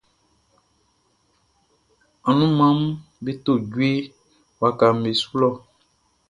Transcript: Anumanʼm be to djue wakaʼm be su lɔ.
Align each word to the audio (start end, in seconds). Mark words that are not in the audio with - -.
Anumanʼm 2.29 2.79
be 3.23 3.31
to 3.43 3.53
djue 3.69 3.91
wakaʼm 4.61 4.95
be 5.03 5.11
su 5.21 5.29
lɔ. 5.41 5.49